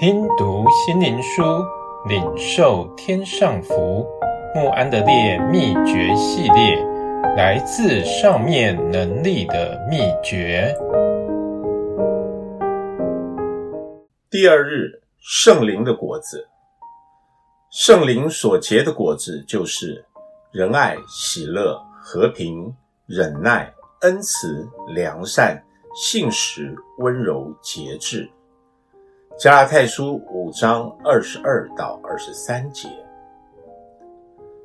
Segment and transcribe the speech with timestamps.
[0.00, 1.42] 听读心灵书，
[2.06, 4.06] 领受天上福。
[4.54, 6.76] 慕安德烈秘诀系列，
[7.36, 10.72] 来自上面能力的秘诀。
[14.30, 16.46] 第二日，圣灵的果子。
[17.72, 20.04] 圣灵所结的果子就是
[20.52, 22.72] 仁爱、喜乐、和平、
[23.06, 25.60] 忍耐、恩慈、良善、
[25.96, 28.30] 信实、温柔、节制。
[29.38, 32.88] 加拉太书五章二十二到二十三节。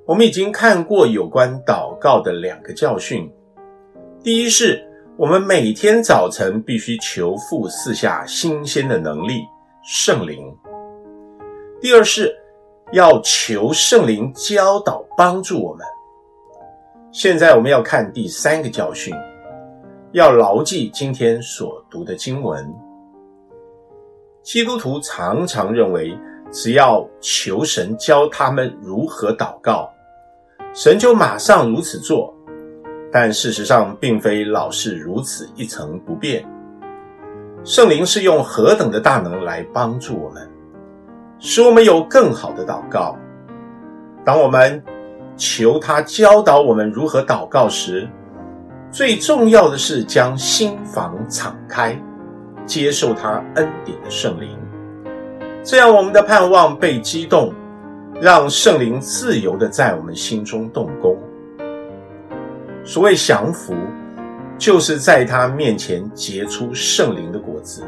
[0.04, 3.32] 我们已经看过有关祷告的两个教训。
[4.24, 4.84] 第一是，
[5.16, 9.44] 我们每天早晨必须求父赐下新鲜的能力，
[9.84, 10.44] 圣灵。
[11.80, 12.36] 第二是，
[12.94, 15.86] 要求圣灵教导帮助我们。
[17.12, 19.14] 现在我们要看第三个教训，
[20.14, 22.68] 要牢记今天所读的经文。
[24.44, 26.16] 基督徒常常认为，
[26.52, 29.90] 只要求神教他们如何祷告，
[30.74, 32.34] 神就马上如此做。
[33.10, 36.46] 但事实上，并非老是如此一成不变。
[37.64, 40.50] 圣灵是用何等的大能来帮助我们，
[41.40, 43.18] 使我们有更好的祷告。
[44.26, 44.84] 当我们
[45.38, 48.10] 求他教导我们如何祷告时，
[48.92, 51.98] 最重要的是将心房敞开，
[52.66, 54.58] 接受他恩典的圣灵，
[55.64, 57.54] 这样我们的盼望被激动，
[58.22, 61.18] 让圣灵自由的在我们心中动工。
[62.84, 63.74] 所谓降服，
[64.58, 67.84] 就是在他面前结出圣灵的果子。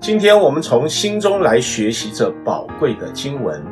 [0.00, 3.62] 今天我们从心中来学习这宝贵的经文，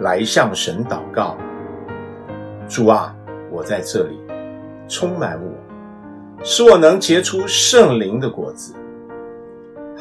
[0.00, 1.36] 来向神祷告。
[2.68, 3.14] 主啊，
[3.50, 4.18] 我在这里，
[4.88, 5.50] 充满我，
[6.42, 8.72] 使我能结出圣灵的果子，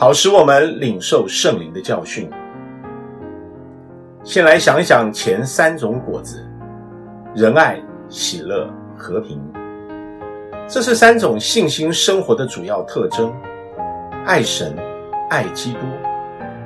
[0.01, 2.27] 好使我们领受圣灵的教训。
[4.23, 6.43] 先来想一想前三种果子：
[7.35, 7.79] 仁爱、
[8.09, 8.67] 喜乐、
[8.97, 9.39] 和平。
[10.67, 13.31] 这是三种信心生活的主要特征：
[14.25, 14.75] 爱神、
[15.29, 15.81] 爱基督、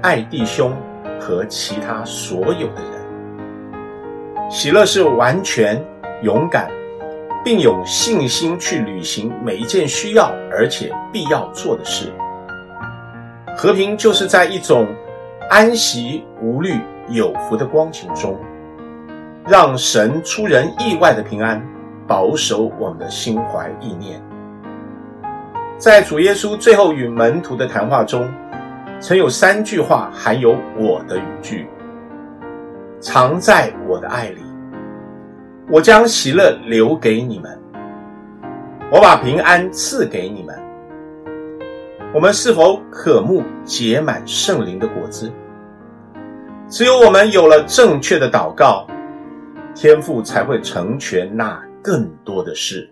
[0.01, 0.73] 爱弟兄
[1.19, 4.49] 和其他所有的人。
[4.49, 5.85] 喜乐是完全。
[6.23, 6.71] 勇敢，
[7.43, 12.09] 并有信心去履行每一件需要而且必要做的事。
[13.55, 14.85] 和平就是在一种
[15.49, 18.37] 安息、无虑、有福的光景中，
[19.47, 21.65] 让神出人意外的平安
[22.05, 24.21] 保守我们的心怀意念。
[25.77, 28.29] 在主耶稣最后与门徒的谈话中，
[28.99, 31.67] 曾有三句话含有我的语句：
[32.99, 34.41] 藏在我的爱里。
[35.69, 37.59] 我将喜乐留给你们，
[38.91, 40.64] 我把平安赐给你们。
[42.15, 45.29] 我们是否渴慕结满圣灵的果子？
[46.69, 48.87] 只有我们有了正确的祷告，
[49.75, 52.89] 天父才会成全那更多的事。